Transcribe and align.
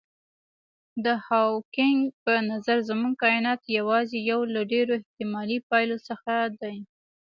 د 1.05 1.05
هاوکېنګ 1.25 1.99
په 2.23 2.33
نظر 2.49 2.77
زموږ 2.89 3.13
کاینات 3.23 3.61
یوازې 3.79 4.17
یو 4.31 4.39
له 4.53 4.61
ډېرو 4.71 4.91
احتمالي 4.99 5.57
پایلو 5.69 5.97
څخه 6.07 6.33
دی. 6.61 6.77